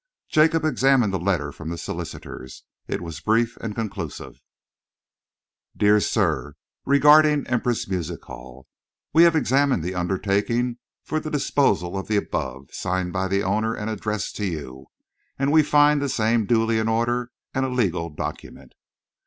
Jacob 0.29 0.65
examined 0.65 1.13
the 1.13 1.19
letter 1.19 1.51
from 1.51 1.69
the 1.69 1.77
solicitors. 1.77 2.63
It 2.87 3.01
was 3.01 3.19
brief 3.19 3.55
and 3.57 3.75
conclusive: 3.75 4.41
Dear 5.77 5.99
Sir, 5.99 6.55
Re 6.87 6.97
the 6.97 7.43
Empress 7.45 7.87
Music 7.87 8.25
Hall. 8.25 8.65
We 9.13 9.21
have 9.25 9.35
examined 9.35 9.83
the 9.83 9.93
undertaking 9.93 10.79
for 11.03 11.19
the 11.19 11.29
disposal 11.29 11.95
of 11.95 12.07
the 12.07 12.17
above, 12.17 12.73
signed 12.73 13.13
by 13.13 13.27
the 13.27 13.43
owner 13.43 13.75
and 13.75 13.91
addressed 13.91 14.35
to 14.37 14.45
you, 14.47 14.87
and 15.37 15.51
we 15.51 15.61
find 15.61 16.01
the 16.01 16.09
same 16.09 16.47
duly 16.47 16.79
in 16.79 16.87
order 16.87 17.29
and 17.53 17.63
a 17.63 17.69
legal 17.69 18.09
document. 18.09 18.73